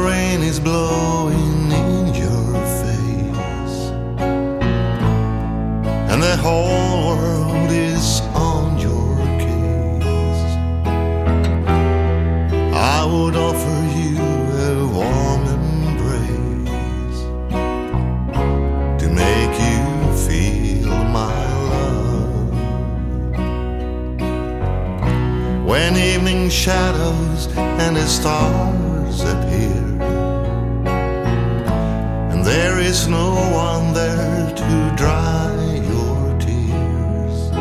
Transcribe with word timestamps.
rain 0.00 0.42
is 0.42 0.58
blowing 0.60 1.70
in 1.70 2.14
your 2.14 2.54
face, 2.82 3.78
and 6.10 6.22
the 6.22 6.36
whole 6.36 7.16
world 7.16 7.70
is 7.70 8.20
on 8.34 8.78
your 8.78 9.16
case. 9.38 10.56
I 12.74 13.04
would 13.04 13.36
offer 13.36 13.80
you 13.98 14.18
a 14.70 14.86
warm 14.98 15.42
embrace 15.58 17.20
to 19.02 19.08
make 19.10 19.54
you 19.68 19.84
feel 20.26 20.94
my 21.20 21.44
love. 21.72 22.52
When 25.66 25.96
evening 25.96 26.50
shadows 26.50 27.48
and 27.56 27.96
the 27.96 28.06
stars 28.06 29.20
appear. 29.24 29.81
There 32.44 32.78
is 32.80 33.06
no 33.06 33.34
one 33.54 33.94
there 33.94 34.50
to 34.60 34.94
dry 34.96 35.54
your 35.92 36.38
tears. 36.40 37.52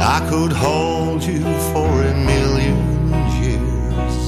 I 0.00 0.26
could 0.28 0.52
hold 0.52 1.22
you 1.22 1.44
for 1.72 1.90
a 2.02 2.14
million 2.32 2.78
years 3.40 4.18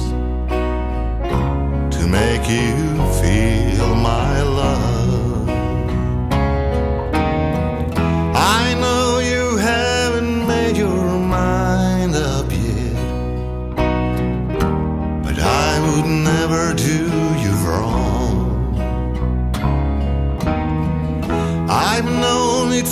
to 1.95 2.07
make 2.07 2.47
you 2.49 2.73
feel 3.19 3.70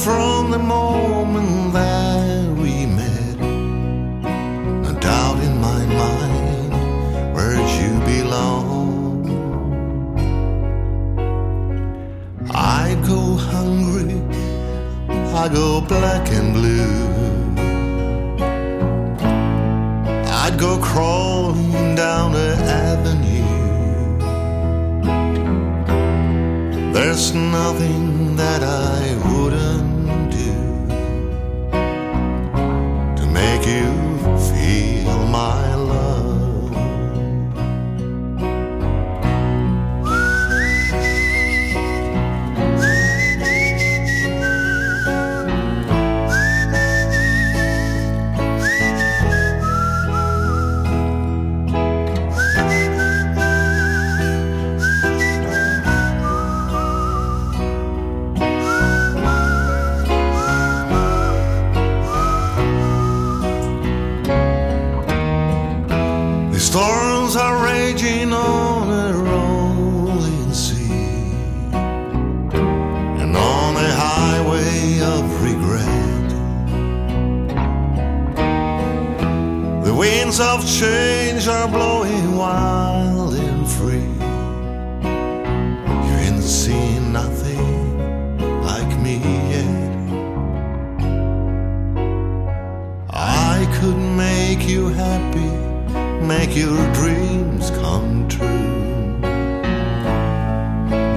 from 0.03 0.51
the 0.51 0.57
moment 0.57 1.73
that 1.73 2.47
we 2.61 2.85
met. 2.85 3.37
No 4.85 4.93
doubt 4.99 5.39
in 5.43 5.59
my 5.59 5.81
mind 6.01 6.71
where 7.35 7.59
you 7.77 7.91
belong. 8.13 9.25
I 12.51 12.95
go 13.11 13.21
hungry, 13.51 14.21
I 15.43 15.49
go 15.49 15.81
black 15.81 16.25
and 16.31 16.53
blue. 16.53 16.99
I'd 20.43 20.57
go 20.57 20.79
crawling 20.79 21.95
down 21.95 22.31
the 22.31 22.51
avenue. 22.85 23.19
There's 26.93 27.33
nothing 27.33 28.37
that 28.37 28.63
I 28.63 28.99
wouldn't 29.15 29.38
you 33.69 34.08
raging 68.29 68.33
on 68.33 68.89
a 68.89 69.13
rolling 69.13 70.53
sea 70.53 70.91
and 73.21 73.35
on 73.35 73.75
a 73.75 73.91
highway 73.91 74.99
of 75.01 75.43
regret. 75.43 76.29
The 79.85 79.93
winds 79.93 80.39
of 80.39 80.65
change 80.65 81.47
are 81.47 81.67
blowing 81.67 82.35
wild 82.35 82.68
your 96.59 96.93
dreams 96.93 97.71
come 97.71 98.27
true. 98.27 99.17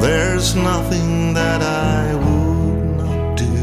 There's 0.00 0.54
nothing 0.54 1.34
that 1.34 1.60
I 1.62 2.14
would 2.14 2.96
not 3.02 3.36
do. 3.36 3.56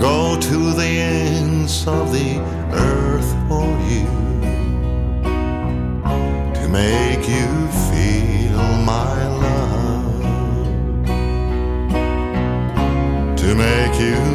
Go 0.00 0.40
to 0.40 0.72
the 0.72 0.90
ends 1.12 1.86
of 1.86 2.10
the 2.10 2.38
earth 2.72 3.30
for 3.48 3.68
you 3.92 4.08
to 6.58 6.68
make 6.70 7.28
you 7.36 7.50
feel 7.88 8.64
my 8.94 9.14
love. 9.44 10.24
To 13.36 13.54
make 13.54 13.94
you 14.00 14.27